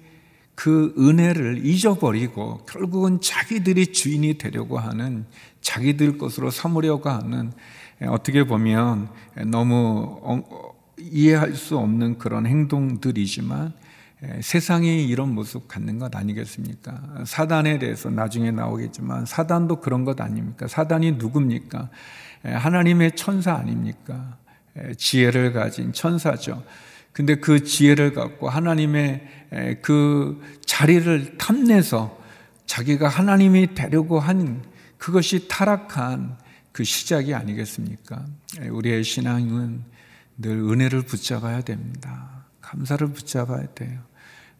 그 0.55 0.93
은혜를 0.97 1.65
잊어버리고 1.65 2.65
결국은 2.65 3.21
자기들이 3.21 3.87
주인이 3.87 4.37
되려고 4.37 4.79
하는 4.79 5.25
자기들 5.61 6.17
것으로 6.17 6.49
삼으려고 6.49 7.09
하는 7.09 7.51
예, 8.01 8.07
어떻게 8.07 8.45
보면 8.45 9.09
너무 9.47 10.19
어, 10.23 10.43
이해할 10.97 11.53
수 11.55 11.77
없는 11.77 12.17
그런 12.17 12.47
행동들이지만 12.47 13.73
예, 14.23 14.41
세상이 14.41 15.07
이런 15.07 15.35
모습 15.35 15.67
갖는 15.67 15.99
것 15.99 16.15
아니겠습니까? 16.15 17.25
사단에 17.25 17.77
대해서 17.77 18.09
나중에 18.09 18.49
나오겠지만 18.49 19.25
사단도 19.25 19.81
그런 19.81 20.03
것 20.03 20.19
아닙니까? 20.19 20.67
사단이 20.67 21.13
누굽니까? 21.13 21.89
하나님의 22.43 23.15
천사 23.15 23.53
아닙니까? 23.53 24.37
지혜를 24.97 25.53
가진 25.53 25.93
천사죠. 25.93 26.63
근데 27.13 27.35
그 27.35 27.63
지혜를 27.63 28.13
갖고 28.13 28.49
하나님의 28.49 29.79
그 29.81 30.41
자리를 30.65 31.37
탐내서 31.37 32.19
자기가 32.65 33.07
하나님이 33.07 33.73
되려고 33.73 34.19
한 34.19 34.63
그것이 34.97 35.47
타락한 35.47 36.37
그 36.71 36.83
시작이 36.85 37.33
아니겠습니까? 37.33 38.25
우리의 38.69 39.03
신앙은 39.03 39.83
늘 40.37 40.57
은혜를 40.57 41.01
붙잡아야 41.01 41.61
됩니다. 41.61 42.45
감사를 42.61 43.05
붙잡아야 43.07 43.73
돼요. 43.73 43.99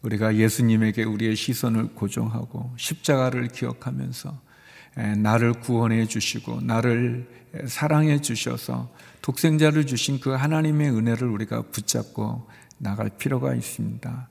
우리가 0.01 0.35
예수님에게 0.35 1.03
우리의 1.03 1.35
시선을 1.35 1.93
고정하고 1.93 2.73
십자가를 2.75 3.47
기억하면서 3.47 4.41
나를 4.95 5.53
구원해 5.53 6.05
주시고 6.05 6.61
나를 6.61 7.27
사랑해 7.67 8.21
주셔서 8.21 8.89
독생자를 9.21 9.85
주신 9.85 10.19
그 10.19 10.31
하나님의 10.31 10.89
은혜를 10.89 11.27
우리가 11.27 11.63
붙잡고 11.71 12.47
나갈 12.77 13.09
필요가 13.09 13.53
있습니다. 13.53 14.29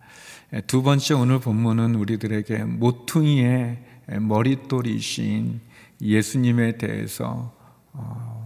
두 0.67 0.83
번째 0.83 1.15
오늘 1.15 1.39
본문은 1.39 1.95
우리들에게 1.95 2.65
모퉁이의 2.65 3.79
머릿돌이신 4.21 5.61
예수님에 6.01 6.79
대해서 6.79 7.55
어, 7.93 8.40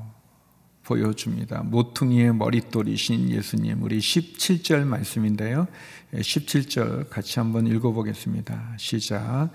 보여줍니다. 0.84 1.62
모퉁이의 1.64 2.34
머릿돌이신 2.34 3.30
예수님. 3.30 3.82
우리 3.82 3.98
17절 3.98 4.84
말씀인데요. 4.84 5.66
17절 6.14 7.10
같이 7.10 7.40
한번 7.40 7.66
읽어보겠습니다. 7.66 8.74
시작. 8.76 9.50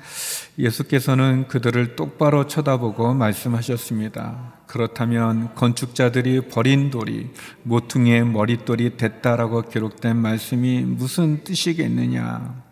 예수께서는 0.58 1.48
그들을 1.48 1.96
똑바로 1.96 2.48
쳐다보고 2.48 3.14
말씀하셨습니다. 3.14 4.60
그렇다면 4.68 5.56
건축자들이 5.56 6.50
버린 6.50 6.90
돌이 6.90 7.30
모퉁이의 7.64 8.26
머릿돌이 8.26 8.98
됐다라고 8.98 9.64
기록된 9.64 10.18
말씀이 10.18 10.82
무슨 10.82 11.44
뜻이겠느냐? 11.44 12.70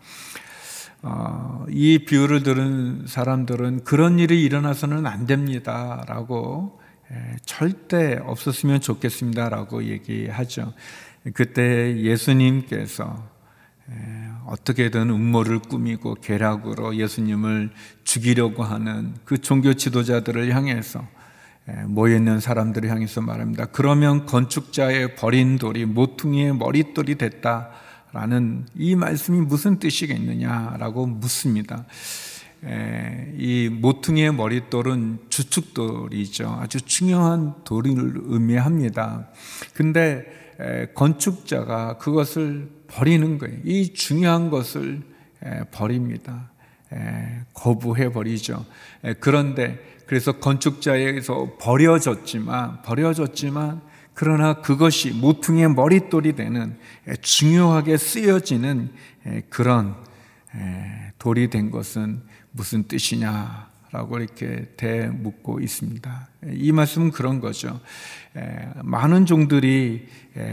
어, 1.02 1.64
이 1.70 2.04
비유를 2.04 2.42
들은 2.42 3.04
사람들은 3.06 3.84
그런 3.84 4.18
일이 4.18 4.42
일어나서는 4.42 5.06
안 5.06 5.26
됩니다라고 5.26 6.80
에, 6.82 6.87
절대 7.44 8.18
없었으면 8.22 8.80
좋겠습니다라고 8.80 9.84
얘기하죠. 9.84 10.74
그때 11.34 11.98
예수님께서 12.00 13.28
어떻게든 14.46 15.10
음모를 15.10 15.58
꾸미고 15.58 16.14
계략으로 16.16 16.96
예수님을 16.96 17.70
죽이려고 18.04 18.62
하는 18.62 19.14
그 19.24 19.38
종교 19.38 19.74
지도자들을 19.74 20.54
향해서 20.54 21.06
모여있는 21.86 22.40
사람들을 22.40 22.88
향해서 22.88 23.20
말합니다. 23.20 23.66
그러면 23.66 24.24
건축자의 24.26 25.16
버린 25.16 25.58
돌이 25.58 25.84
모퉁이의 25.84 26.54
머릿돌이 26.56 27.16
됐다라는 27.16 28.66
이 28.74 28.94
말씀이 28.94 29.40
무슨 29.40 29.78
뜻이겠느냐라고 29.78 31.06
묻습니다. 31.06 31.84
이 33.36 33.68
모퉁이의 33.70 34.34
머릿돌은 34.34 35.26
주축돌이죠. 35.28 36.58
아주 36.60 36.80
중요한 36.80 37.54
돌을 37.64 38.12
의미합니다. 38.24 39.28
근데 39.74 40.24
건축자가 40.94 41.98
그것을 41.98 42.68
버리는 42.88 43.38
거예요. 43.38 43.58
이 43.64 43.92
중요한 43.92 44.50
것을 44.50 45.02
버립니다. 45.70 46.50
거부해 47.54 48.12
버리죠. 48.12 48.64
그런데 49.20 49.78
그래서 50.06 50.32
건축자에게서 50.32 51.58
버려졌지만 51.60 52.82
버려졌지만 52.82 53.82
그러나 54.14 54.54
그것이 54.54 55.12
모퉁이의 55.12 55.74
머릿돌이 55.74 56.34
되는 56.34 56.76
중요하게 57.20 57.98
쓰여지는 57.98 58.90
그런 59.48 59.94
돌이 61.18 61.50
된 61.50 61.70
것은 61.70 62.22
무슨 62.52 62.84
뜻이냐? 62.84 63.68
라고 63.90 64.18
이렇게 64.18 64.66
대묻고 64.76 65.60
있습니다. 65.60 66.28
이 66.52 66.72
말씀은 66.72 67.10
그런 67.10 67.40
거죠. 67.40 67.80
많은 68.82 69.24
종들이 69.24 70.06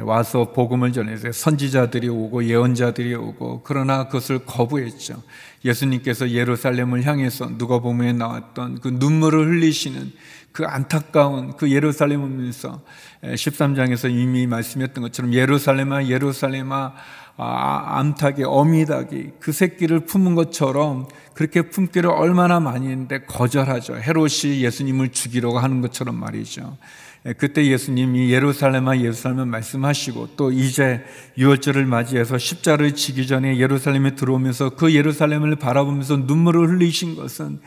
와서 0.03 0.53
복음을 0.53 0.93
전해서 0.93 1.33
선지자들이 1.33 2.07
오고 2.07 2.45
예언자들이 2.45 3.13
오고 3.13 3.63
그러나 3.65 4.05
그것을 4.05 4.45
거부했죠. 4.45 5.21
예수님께서 5.65 6.29
예루살렘을 6.29 7.03
향해서 7.03 7.49
누가복음에 7.57 8.13
나왔던 8.13 8.79
그 8.79 8.87
눈물을 8.87 9.47
흘리시는 9.47 10.13
그 10.55 10.65
안타까운 10.65 11.57
그 11.57 11.69
예루살렘을 11.69 12.29
보면서 12.29 12.79
13장에서 13.21 14.09
이미 14.09 14.47
말씀했던 14.47 15.01
것처럼 15.03 15.33
예루살렘아 15.33 16.05
예루살렘아 16.05 16.93
아, 17.37 17.99
암탉이 17.99 18.45
어미닭이 18.45 19.31
그 19.41 19.51
새끼를 19.51 20.05
품은 20.05 20.35
것처럼 20.35 21.09
그렇게 21.33 21.63
품기를 21.63 22.09
얼마나 22.09 22.61
많이 22.61 22.87
했는데 22.87 23.25
거절하죠. 23.25 23.97
헤롯이 23.97 24.61
예수님을 24.61 25.09
죽이려고 25.11 25.59
하는 25.59 25.81
것처럼 25.81 26.15
말이죠. 26.15 26.77
예, 27.25 27.33
그때 27.33 27.65
예수님이 27.65 28.31
예루살렘아 28.31 28.97
예루살렘 28.99 29.49
말씀하시고 29.49 30.29
또 30.37 30.53
이제 30.53 31.03
유월절을 31.37 31.85
맞이해서 31.85 32.37
십자를 32.37 32.95
지기 32.95 33.27
전에 33.27 33.57
예루살렘에 33.57 34.15
들어오면서 34.15 34.69
그 34.69 34.93
예루살렘을 34.93 35.57
바라보면서 35.57 36.15
눈물을 36.17 36.69
흘리신 36.69 37.17
것은 37.17 37.59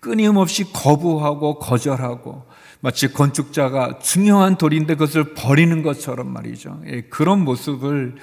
끊임없이 0.00 0.64
거부하고 0.72 1.58
거절하고 1.58 2.46
마치 2.80 3.12
건축자가 3.12 3.98
중요한 3.98 4.56
돌인데 4.56 4.94
그것을 4.94 5.34
버리는 5.34 5.82
것처럼 5.82 6.32
말이죠. 6.32 6.80
예, 6.86 7.00
그런 7.02 7.44
모습을 7.44 8.16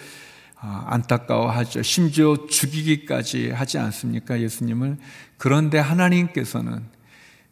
아, 0.58 0.86
안타까워하죠. 0.88 1.84
심지어 1.84 2.36
죽이기까지 2.50 3.52
하지 3.52 3.78
않습니까? 3.78 4.40
예수님을. 4.40 4.98
그런데 5.38 5.78
하나님께서는 5.78 6.84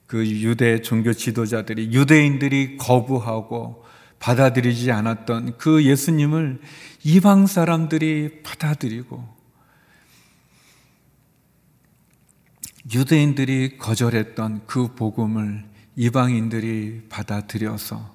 그 0.08 0.26
유대 0.26 0.82
종교 0.82 1.14
지도자들이 1.14 1.92
유대인들이 1.92 2.78
거부하고 2.78 3.84
받아들이지 4.20 4.92
않았던 4.92 5.58
그 5.58 5.84
예수님을 5.84 6.60
이방 7.04 7.46
사람들이 7.46 8.42
받아들이고 8.44 9.33
유대인들이 12.94 13.78
거절했던 13.80 14.62
그 14.68 14.94
복음을 14.94 15.64
이방인들이 15.96 17.08
받아들여서 17.10 18.14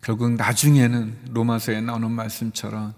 결국 0.00 0.32
나중에는 0.34 1.16
로마서에 1.30 1.80
나오는 1.80 2.10
말씀처럼 2.10 2.94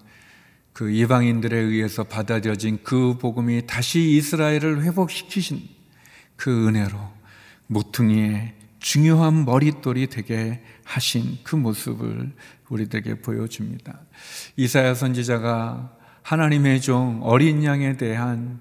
그 0.75 0.91
이방인들에 0.91 1.57
의해서 1.57 2.05
받아들여진 2.05 2.81
그 2.83 3.17
복음이 3.19 3.67
다시 3.67 4.17
이스라엘을 4.17 4.83
회복시키신 4.83 5.63
그 6.37 6.69
은혜로 6.69 6.99
모퉁이의 7.69 8.55
중요한 8.81 9.45
머릿돌이 9.47 10.09
되게 10.09 10.63
하신 10.85 11.39
그 11.43 11.57
모습을 11.57 12.33
우리들에게 12.69 13.21
보여줍니다. 13.21 13.99
이사야 14.57 14.95
선지자가 14.95 15.97
하나님의 16.23 16.81
종 16.83 17.21
어린 17.23 17.65
양에 17.65 17.97
대한 17.97 18.61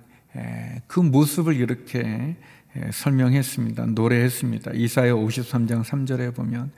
그 0.88 1.00
모습을 1.00 1.56
이렇게 1.56 2.38
설명했습니다. 2.92 3.86
노래했습니다. 3.88 4.72
이사야 4.74 5.14
53장 5.14 5.84
3절에 5.84 6.36
보면 6.36 6.72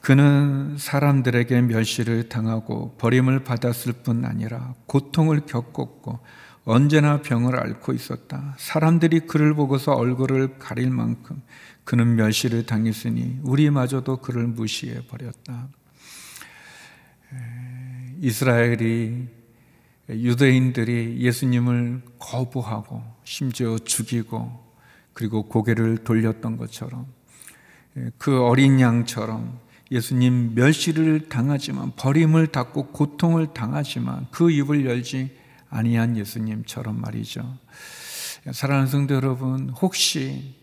그는 0.00 0.76
사람들에게 0.78 1.62
멸시를 1.62 2.28
당하고 2.28 2.94
버림을 2.96 3.44
받았을 3.44 3.92
뿐 3.92 4.24
아니라 4.24 4.74
고통을 4.86 5.46
겪었고 5.46 6.20
언제나 6.64 7.22
병을 7.22 7.58
앓고 7.58 7.92
있었다. 7.92 8.54
사람들이 8.58 9.20
그를 9.20 9.54
보고서 9.54 9.92
얼굴을 9.92 10.58
가릴 10.58 10.90
만큼 10.90 11.42
그는 11.84 12.16
멸시를 12.16 12.66
당했으니 12.66 13.38
우리마저도 13.42 14.18
그를 14.18 14.46
무시해 14.46 15.00
버렸다. 15.06 15.68
이스라엘이 18.20 19.28
유대인들이 20.08 21.18
예수님을 21.20 22.02
거부하고 22.18 23.02
심지어 23.24 23.78
죽이고 23.78 24.65
그리고 25.16 25.44
고개를 25.44 26.04
돌렸던 26.04 26.58
것처럼 26.58 27.06
그 28.18 28.42
어린 28.42 28.78
양처럼 28.80 29.58
예수님 29.90 30.54
멸시를 30.54 31.30
당하지만 31.30 31.92
버림을 31.96 32.48
받고 32.48 32.88
고통을 32.88 33.54
당하지만 33.54 34.26
그 34.30 34.50
입을 34.50 34.84
열지 34.84 35.34
아니한 35.70 36.18
예수님처럼 36.18 37.00
말이죠. 37.00 37.56
사랑하는 38.52 38.88
성도 38.88 39.14
여러분, 39.14 39.70
혹시 39.70 40.54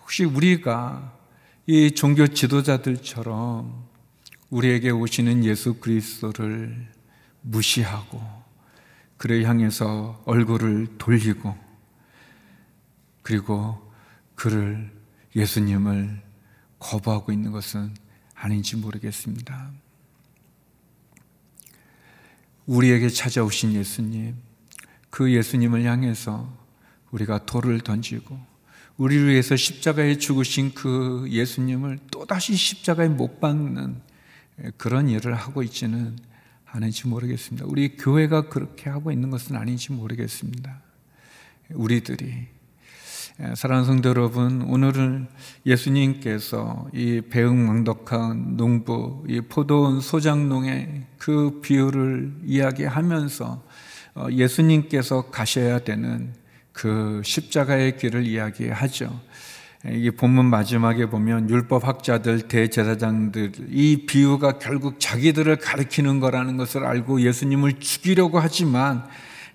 혹시 0.00 0.24
우리가 0.24 1.18
이 1.66 1.90
종교 1.90 2.26
지도자들처럼 2.26 3.84
우리에게 4.48 4.88
오시는 4.88 5.44
예수 5.44 5.74
그리스도를 5.74 6.88
무시하고 7.42 8.22
그를 9.18 9.46
향해서 9.46 10.22
얼굴을 10.24 10.96
돌리고 10.96 11.63
그리고 13.24 13.90
그를 14.34 14.92
예수님을 15.34 16.22
거부하고 16.78 17.32
있는 17.32 17.50
것은 17.50 17.92
아닌지 18.34 18.76
모르겠습니다. 18.76 19.72
우리에게 22.66 23.08
찾아오신 23.08 23.72
예수님, 23.72 24.36
그 25.08 25.32
예수님을 25.32 25.84
향해서 25.84 26.54
우리가 27.10 27.46
돌을 27.46 27.80
던지고 27.80 28.38
우리를 28.98 29.28
위해서 29.28 29.56
십자가에 29.56 30.18
죽으신 30.18 30.74
그 30.74 31.26
예수님을 31.30 31.98
또다시 32.10 32.54
십자가에 32.54 33.08
못 33.08 33.40
박는 33.40 34.02
그런 34.76 35.08
일을 35.08 35.34
하고 35.34 35.62
있지는 35.62 36.18
않은지 36.66 37.08
모르겠습니다. 37.08 37.64
우리 37.66 37.96
교회가 37.96 38.50
그렇게 38.50 38.90
하고 38.90 39.10
있는 39.10 39.30
것은 39.30 39.56
아닌지 39.56 39.92
모르겠습니다. 39.92 40.82
우리들이 41.70 42.26
예, 42.26 42.53
사랑하는 43.36 43.84
성도 43.84 44.10
여러분, 44.10 44.62
오늘은 44.62 45.26
예수님께서 45.66 46.86
이 46.94 47.20
배응망덕한 47.20 48.56
농부, 48.56 49.24
이 49.28 49.40
포도원 49.40 50.00
소장농의 50.00 51.06
그 51.18 51.60
비유를 51.60 52.32
이야기하면서 52.44 53.62
어, 54.14 54.26
예수님께서 54.30 55.30
가셔야 55.32 55.80
되는 55.80 56.32
그 56.70 57.22
십자가의 57.24 57.96
길을 57.96 58.24
이야기하죠. 58.24 59.20
예, 59.88 59.96
이 59.96 60.12
본문 60.12 60.46
마지막에 60.46 61.06
보면 61.06 61.50
율법 61.50 61.88
학자들, 61.88 62.42
대제사장들 62.42 63.50
이 63.68 64.06
비유가 64.06 64.60
결국 64.60 65.00
자기들을 65.00 65.56
가리키는 65.56 66.20
거라는 66.20 66.56
것을 66.56 66.84
알고 66.84 67.22
예수님을 67.22 67.80
죽이려고 67.80 68.38
하지만 68.38 69.04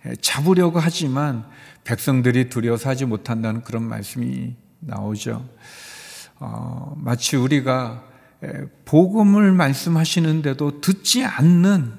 예, 0.05 0.15
잡으려고 0.19 0.79
하지만 0.79 1.45
백성들이 1.83 2.49
두려워서 2.49 2.89
하지 2.89 3.05
못한다는 3.05 3.61
그런 3.61 3.83
말씀이 3.83 4.55
나오죠. 4.79 5.47
어, 6.39 6.93
마치 6.97 7.35
우리가 7.35 8.03
복음을 8.85 9.51
말씀하시는데도 9.51 10.81
듣지 10.81 11.25
않는 11.25 11.93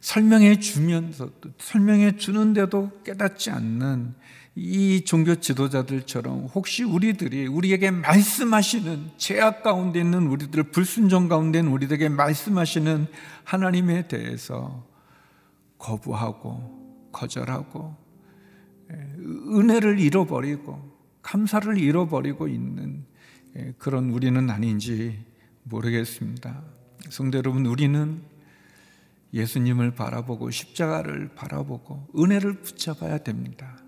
설명해 0.00 0.58
주면서 0.60 1.30
설명해 1.58 2.16
주는데도 2.16 3.02
깨닫지 3.04 3.50
않는 3.50 4.14
이 4.54 5.04
종교 5.04 5.36
지도자들처럼 5.36 6.50
혹시 6.54 6.84
우리들이 6.84 7.46
우리에게 7.46 7.90
말씀하시는 7.90 9.12
죄악 9.16 9.62
가운데 9.62 10.00
있는 10.00 10.26
우리들 10.26 10.64
불순종 10.64 11.28
가운데 11.28 11.60
있는 11.60 11.72
우리들에게 11.72 12.10
말씀하시는 12.10 13.06
하나님에 13.44 14.08
대해서 14.08 14.86
거부하고 15.78 17.08
거절하고 17.12 17.96
예, 17.96 18.01
은혜를 18.92 19.98
잃어버리고 19.98 20.92
감사를 21.22 21.78
잃어버리고 21.78 22.48
있는 22.48 23.04
예, 23.56 23.74
그런 23.78 24.10
우리는 24.10 24.48
아닌지 24.50 25.18
모르겠습니다. 25.64 26.62
성도 27.10 27.38
여러분, 27.38 27.66
우리는 27.66 28.22
예수님을 29.34 29.94
바라보고 29.94 30.50
십자가를 30.50 31.34
바라보고 31.34 32.08
은혜를 32.16 32.60
붙잡아야 32.62 33.18
됩니다. 33.18 33.78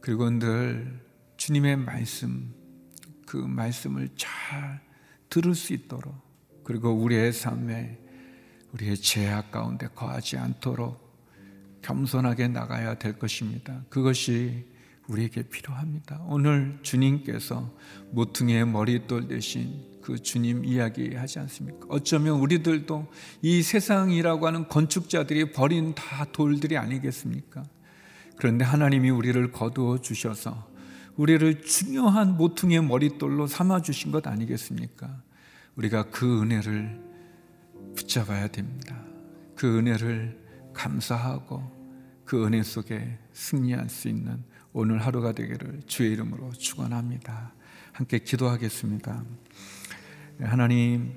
그리고 0.00 0.28
늘 0.30 1.00
주님의 1.36 1.76
말씀, 1.76 2.54
그 3.26 3.36
말씀을 3.36 4.08
잘 4.16 4.80
들을 5.28 5.54
수 5.54 5.72
있도록 5.72 6.14
그리고 6.64 6.90
우리의 6.90 7.32
삶에 7.32 7.98
우리의 8.72 8.96
죄악 8.96 9.50
가운데 9.50 9.88
거하지 9.88 10.36
않도록 10.36 11.05
겸손하게 11.86 12.48
나가야 12.48 12.98
될 12.98 13.16
것입니다. 13.16 13.84
그것이 13.88 14.64
우리에게 15.06 15.42
필요합니다. 15.42 16.20
오늘 16.26 16.80
주님께서 16.82 17.72
모퉁이의 18.10 18.66
머리돌 18.66 19.28
대신 19.28 19.84
그 20.02 20.20
주님 20.20 20.64
이야기 20.64 21.14
하지 21.14 21.38
않습니까? 21.38 21.86
어쩌면 21.88 22.40
우리들도 22.40 23.06
이 23.42 23.62
세상이라고 23.62 24.48
하는 24.48 24.68
건축자들이 24.68 25.52
버린 25.52 25.94
다 25.94 26.26
돌들이 26.32 26.76
아니겠습니까? 26.76 27.62
그런데 28.36 28.64
하나님이 28.64 29.10
우리를 29.10 29.52
거두어 29.52 30.00
주셔서 30.00 30.68
우리를 31.14 31.62
중요한 31.62 32.36
모퉁이의 32.36 32.82
머리돌로 32.82 33.46
삼아 33.46 33.82
주신 33.82 34.10
것 34.10 34.26
아니겠습니까? 34.26 35.22
우리가 35.76 36.10
그 36.10 36.42
은혜를 36.42 37.00
붙잡아야 37.94 38.48
됩니다. 38.48 39.00
그 39.54 39.78
은혜를 39.78 40.45
감사하고 40.76 41.62
그 42.24 42.44
은혜 42.44 42.62
속에 42.62 43.18
승리할 43.32 43.88
수 43.88 44.08
있는 44.08 44.44
오늘 44.72 45.04
하루가 45.04 45.32
되기를 45.32 45.80
주의 45.86 46.12
이름으로 46.12 46.52
축원합니다. 46.52 47.54
함께 47.92 48.18
기도하겠습니다. 48.18 49.24
하나님 50.40 51.16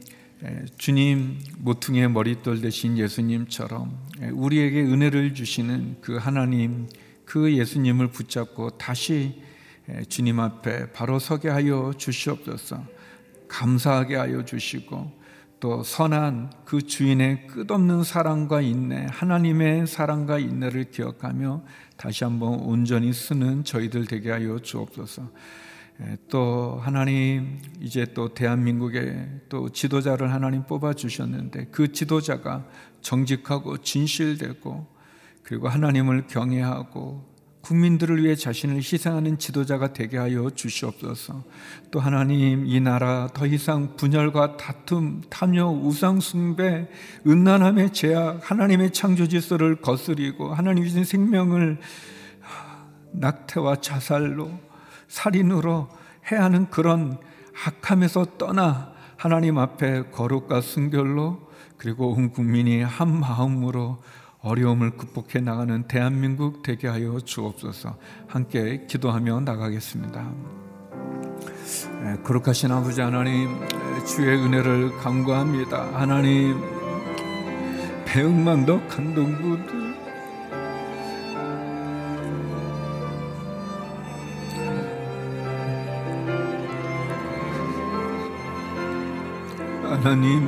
주님 0.77 1.37
모퉁이의 1.57 2.09
머릿돌 2.09 2.61
대신 2.61 2.97
예수님처럼 2.97 3.99
우리에게 4.31 4.81
은혜를 4.83 5.33
주시는 5.33 5.97
그 5.99 6.15
하나님 6.15 6.87
그 7.25 7.53
예수님을 7.53 8.07
붙잡고 8.11 8.77
다시 8.77 9.41
주님 10.07 10.39
앞에 10.39 10.93
바로 10.93 11.19
서게 11.19 11.49
하여 11.49 11.93
주시옵소서. 11.97 12.81
감사하게 13.49 14.15
하여 14.15 14.45
주시고 14.45 15.18
또 15.59 15.83
선한 15.83 16.51
그 16.63 16.81
주인의 16.81 17.47
끝없는 17.47 18.03
사랑과 18.03 18.61
인내, 18.61 19.07
하나님의 19.09 19.87
사랑과 19.87 20.39
인내를 20.39 20.91
기억하며 20.91 21.63
다시 21.97 22.23
한번 22.23 22.59
온전히 22.61 23.11
쓰는 23.11 23.65
저희들 23.65 24.05
되게 24.05 24.31
하여 24.31 24.59
주옵소서. 24.59 25.29
또 26.29 26.79
하나님 26.81 27.59
이제 27.81 28.05
또 28.13 28.33
대한민국에 28.33 29.41
또 29.49 29.69
지도자를 29.69 30.31
하나님 30.31 30.63
뽑아 30.63 30.93
주셨는데 30.93 31.67
그 31.71 31.91
지도자가 31.91 32.65
정직하고 33.01 33.79
진실되고 33.79 34.87
그리고 35.43 35.67
하나님을 35.67 36.27
경외하고 36.27 37.28
국민들을 37.61 38.23
위해 38.23 38.35
자신을 38.35 38.77
희생하는 38.77 39.37
지도자가 39.37 39.93
되게 39.93 40.17
하여 40.17 40.49
주시옵소서. 40.49 41.43
또 41.91 41.99
하나님 41.99 42.65
이 42.65 42.79
나라 42.79 43.27
더 43.33 43.45
이상 43.45 43.95
분열과 43.95 44.57
다툼, 44.57 45.21
탐욕, 45.29 45.85
우상 45.85 46.19
숭배, 46.19 46.87
은난함의 47.27 47.93
죄악, 47.93 48.49
하나님의 48.49 48.91
창조 48.91 49.27
질서를 49.27 49.75
거스리고 49.81 50.53
하나님 50.53 50.85
주신 50.85 51.03
생명을 51.03 51.79
낙태와 53.11 53.77
자살로 53.77 54.51
살인으로 55.07 55.89
해야 56.31 56.43
하는 56.43 56.69
그런 56.69 57.17
악함에서 57.65 58.37
떠나 58.37 58.93
하나님 59.17 59.57
앞에 59.57 60.11
거룩과 60.11 60.61
순결로 60.61 61.49
그리고 61.77 62.13
온 62.13 62.31
국민이 62.31 62.81
한 62.81 63.19
마음으로 63.19 64.01
어려움을 64.41 64.91
극복해 64.91 65.41
나가는 65.41 65.83
대한민국 65.83 66.63
되게 66.63 66.87
하여 66.87 67.19
주옵소서. 67.19 67.97
함께 68.27 68.85
기도하며 68.87 69.41
나가겠습니다. 69.41 70.31
거룩하신 72.23 72.71
아버지 72.71 73.01
하나님, 73.01 73.49
주의 74.07 74.37
은혜를 74.37 74.97
간구합니다. 74.97 75.99
하나님, 75.99 76.55
배응망덕 78.05 78.87
감동부들 78.87 79.89
하나님 89.83 90.47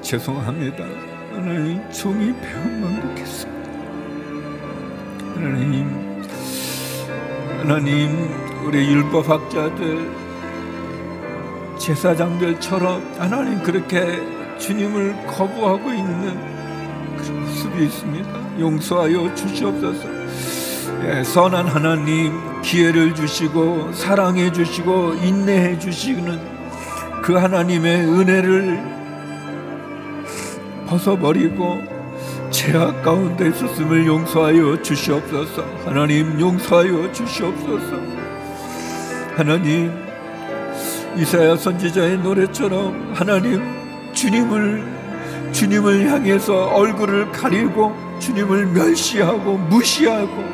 죄송합니다. 0.00 1.17
하나님 1.38 1.80
종이 1.92 2.34
배움만 2.40 3.00
놓겠습니다. 3.00 3.70
하나님, 5.36 6.24
하나님 7.60 8.66
우리 8.66 8.92
율법학자들 8.92 10.10
제사장들처럼 11.78 13.14
하나님 13.18 13.62
그렇게 13.62 14.20
주님을 14.58 15.26
거부하고 15.28 15.92
있는 15.92 16.36
그런 17.16 17.40
모습이 17.42 17.84
있습니다. 17.84 18.58
용서하여 18.58 19.32
주시옵소서. 19.36 20.08
예, 21.04 21.22
선한 21.22 21.68
하나님 21.68 22.32
기회를 22.62 23.14
주시고 23.14 23.92
사랑해 23.92 24.50
주시고 24.50 25.14
인내해 25.22 25.78
주시는 25.78 26.58
그 27.22 27.34
하나님의 27.34 28.06
은혜를 28.06 28.97
벗어버리고 30.88 31.82
죄악 32.50 33.02
가운데 33.02 33.48
있었음을 33.48 34.06
용서하여 34.06 34.82
주시옵소서. 34.82 35.62
하나님 35.84 36.40
용서하여 36.40 37.12
주시옵소서. 37.12 37.96
하나님 39.36 39.92
이사야 41.16 41.56
선지자의 41.56 42.18
노래처럼 42.18 43.12
하나님 43.14 43.62
주님을 44.12 44.98
주님을 45.52 46.10
향해서 46.10 46.68
얼굴을 46.68 47.32
가리고 47.32 47.94
주님을 48.18 48.66
멸시하고 48.66 49.56
무시하고 49.56 50.44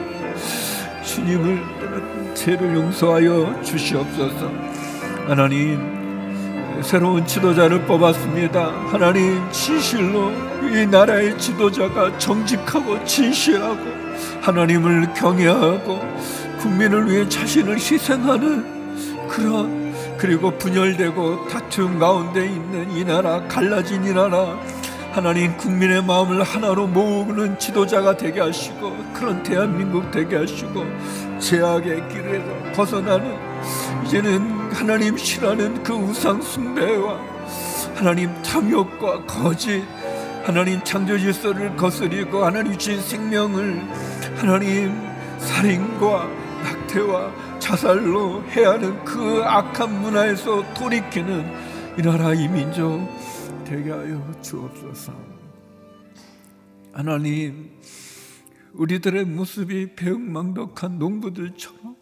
주님을 1.05 2.35
죄를 2.35 2.75
용서하여 2.75 3.63
주시옵소서. 3.63 4.51
하나님 5.27 6.04
새로운 6.83 7.27
지도자를 7.27 7.85
뽑았습니다. 7.87 8.67
하나님 8.91 9.41
진실로 9.51 10.33
이 10.73 10.87
나라의 10.87 11.39
지도자가 11.39 12.17
정직하고 12.19 13.05
진실하고 13.05 13.81
하나님을 14.41 15.13
경외하고 15.15 16.01
국민을 16.59 17.11
위해 17.11 17.29
자신을 17.29 17.77
희생하는 17.77 19.29
그런 19.29 19.95
그리고 20.17 20.51
분열되고 20.51 21.49
다툼 21.49 21.99
가운데 21.99 22.47
있는 22.47 22.91
이 22.91 23.05
나라 23.05 23.43
갈라진 23.49 24.05
이 24.05 24.13
나라 24.13 24.59
하나님 25.13 25.57
국민의 25.57 26.03
마음을 26.03 26.43
하나로 26.43 26.89
모으는 26.89 27.59
지도자가 27.59 28.17
되게 28.17 28.41
하시고 28.41 28.97
그런 29.13 29.43
대한민국 29.43 30.11
되게 30.11 30.37
하시고 30.37 30.85
제약의 31.39 32.09
길에서 32.09 32.73
벗어나는 32.75 33.37
이제는 34.05 34.54
하나님 34.75 35.17
싫어하는 35.17 35.83
그 35.83 35.93
우상 35.95 36.43
숭배와 36.43 37.19
하나님 37.95 38.31
탐욕과 38.43 39.25
거짓 39.25 39.83
하나님 40.45 40.83
창조 40.83 41.17
질서를 41.17 41.75
거스리고 41.77 42.45
하나님 42.45 42.77
주신 42.77 43.01
생명을 43.01 43.81
하나님 44.37 44.93
살인과 45.39 46.29
낙태와 46.65 47.59
자살로 47.61 48.43
해하는 48.51 49.05
그 49.05 49.43
악한 49.45 50.03
문화에서 50.03 50.75
돌이키는 50.75 51.75
이 51.99 52.03
나라 52.03 52.35
이 52.35 52.49
민족 52.49 53.09
되게 53.65 53.91
하여 53.91 54.33
주옵소서. 54.43 55.13
하나님, 56.93 57.71
우리들의 58.75 59.25
모습이 59.25 59.95
배응망덕한 59.95 60.99
농부들처럼 60.99 61.97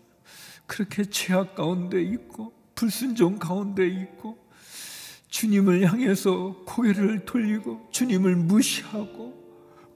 그렇게 0.67 1.05
죄악 1.05 1.55
가운데 1.55 2.03
있고 2.03 2.52
불순종 2.83 3.38
가운데 3.38 3.87
있고 3.87 4.37
주님을 5.29 5.88
향해서 5.88 6.64
고개를 6.66 7.25
돌리고 7.25 7.88
주님을 7.92 8.35
무시하고 8.35 9.40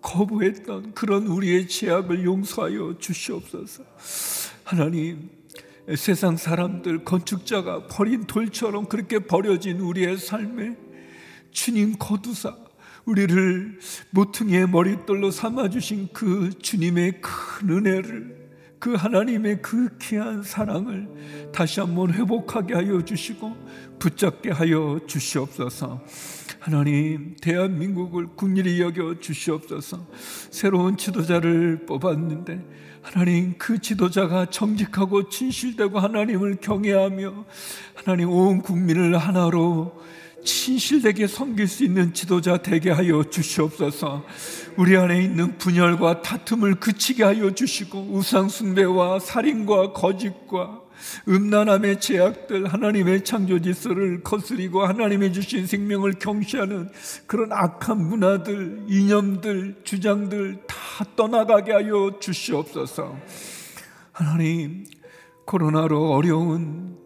거부했던 0.00 0.94
그런 0.94 1.26
우리의 1.26 1.66
죄악을 1.66 2.24
용서하여 2.24 2.98
주시옵소서. 3.00 3.82
하나님, 4.62 5.28
세상 5.96 6.36
사람들 6.36 7.02
건축자가 7.02 7.88
버린 7.88 8.24
돌처럼 8.24 8.86
그렇게 8.86 9.18
버려진 9.18 9.80
우리의 9.80 10.18
삶에 10.18 10.76
주님 11.50 11.96
거두사 11.98 12.56
우리를 13.04 13.80
모퉁이의 14.10 14.68
머릿돌로 14.68 15.32
삼아 15.32 15.70
주신 15.70 16.08
그 16.12 16.56
주님의 16.56 17.20
큰 17.20 17.68
은혜를 17.68 18.45
그 18.86 18.94
하나님의 18.94 19.62
그 19.62 19.88
귀한 19.98 20.44
사랑을 20.44 21.08
다시 21.52 21.80
한번 21.80 22.14
회복하게 22.14 22.74
하여 22.74 23.04
주시고 23.04 23.52
붙잡게 23.98 24.52
하여 24.52 25.00
주시옵소서. 25.08 26.00
하나님, 26.60 27.34
대한민국을 27.42 28.28
국리이 28.36 28.80
여겨 28.80 29.18
주시옵소서. 29.18 30.06
새로운 30.50 30.96
지도자를 30.96 31.84
뽑았는데 31.84 32.64
하나님 33.02 33.58
그 33.58 33.80
지도자가 33.80 34.50
정직하고 34.50 35.30
진실되고 35.30 35.98
하나님을 35.98 36.58
경외하며 36.60 37.44
하나님 37.96 38.30
온 38.30 38.62
국민을 38.62 39.18
하나로 39.18 40.00
진실되게 40.46 41.26
섬길 41.26 41.66
수 41.66 41.84
있는 41.84 42.14
지도자 42.14 42.56
되게 42.56 42.90
하여 42.90 43.22
주시옵소서. 43.24 44.24
우리 44.76 44.96
안에 44.96 45.22
있는 45.22 45.58
분열과 45.58 46.22
다툼을 46.22 46.76
그치게 46.76 47.24
하여 47.24 47.50
주시고 47.50 48.08
우상 48.12 48.48
숭배와 48.48 49.18
살인과 49.18 49.92
거짓과 49.92 50.82
음란함의 51.28 52.00
제약들 52.00 52.72
하나님의 52.72 53.24
창조 53.24 53.60
질서를 53.60 54.22
거스리고 54.22 54.86
하나님의 54.86 55.32
주신 55.32 55.66
생명을 55.66 56.14
경시하는 56.14 56.90
그런 57.26 57.52
악한 57.52 57.98
문화들 57.98 58.84
이념들 58.88 59.82
주장들 59.84 60.62
다 60.66 61.04
떠나가게 61.16 61.72
하여 61.72 62.18
주시옵소서 62.18 63.14
하나님 64.12 64.86
코로나로 65.44 66.12
어려운 66.12 66.96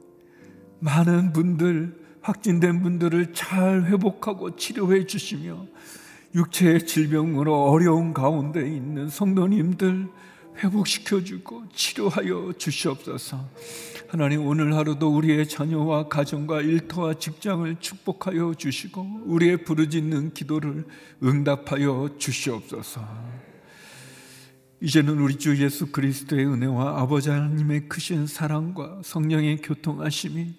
많은 0.79 1.33
분들 1.33 2.01
확진된 2.23 2.83
분들을 2.83 3.33
잘 3.33 3.85
회복하고 3.85 4.57
치료해 4.57 5.07
주시며 5.07 5.67
육체의 6.35 6.87
질병으로 6.87 7.71
어려운 7.71 8.13
가운데 8.13 8.61
있는 8.61 9.09
성도님들 9.09 10.09
회복시켜 10.59 11.25
주고 11.25 11.65
치료하여 11.73 12.53
주시옵소서. 12.59 13.49
하나님 14.09 14.45
오늘 14.45 14.75
하루도 14.75 15.09
우리의 15.17 15.49
자녀와 15.49 16.09
가정과 16.09 16.63
일터와 16.63 17.15
직장을 17.15 17.77
축복하여 17.79 18.55
주시고 18.55 19.23
우리의 19.25 19.65
부르짖는 19.65 20.35
기도를 20.35 20.85
응답하여 21.23 22.11
주시옵소서. 22.19 23.01
이제는 24.83 25.19
우리 25.19 25.37
주 25.37 25.63
예수 25.63 25.93
그리스도의 25.93 26.47
은혜와 26.47 27.01
아버지 27.01 27.31
하나님의 27.31 27.89
크신 27.89 28.27
사랑과 28.27 29.01
성령의 29.05 29.59
교통하심이 29.59 30.55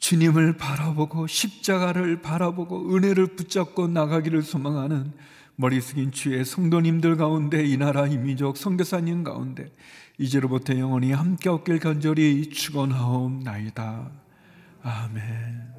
주님을 0.00 0.56
바라보고 0.56 1.26
십자가를 1.26 2.22
바라보고 2.22 2.94
은혜를 2.94 3.36
붙잡고 3.36 3.88
나가기를 3.88 4.42
소망하는 4.42 5.12
머리 5.56 5.80
숙인 5.80 6.10
주의 6.10 6.42
성도님들 6.44 7.16
가운데 7.16 7.62
이 7.62 7.76
나라 7.76 8.06
이민족 8.06 8.56
성교사님 8.56 9.24
가운데 9.24 9.70
이제로부터 10.18 10.78
영원히 10.78 11.12
함께 11.12 11.50
없길 11.50 11.78
간절히 11.78 12.48
축원하옵나이다. 12.48 14.10
아멘. 14.82 15.70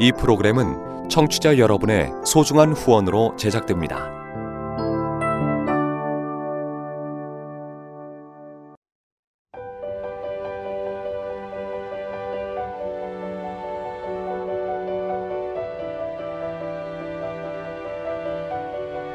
이 0.00 0.12
프로그램은 0.12 1.08
청취자 1.08 1.58
여러분의 1.58 2.12
소중한 2.24 2.72
후원으로 2.72 3.34
제작됩니다. 3.36 4.17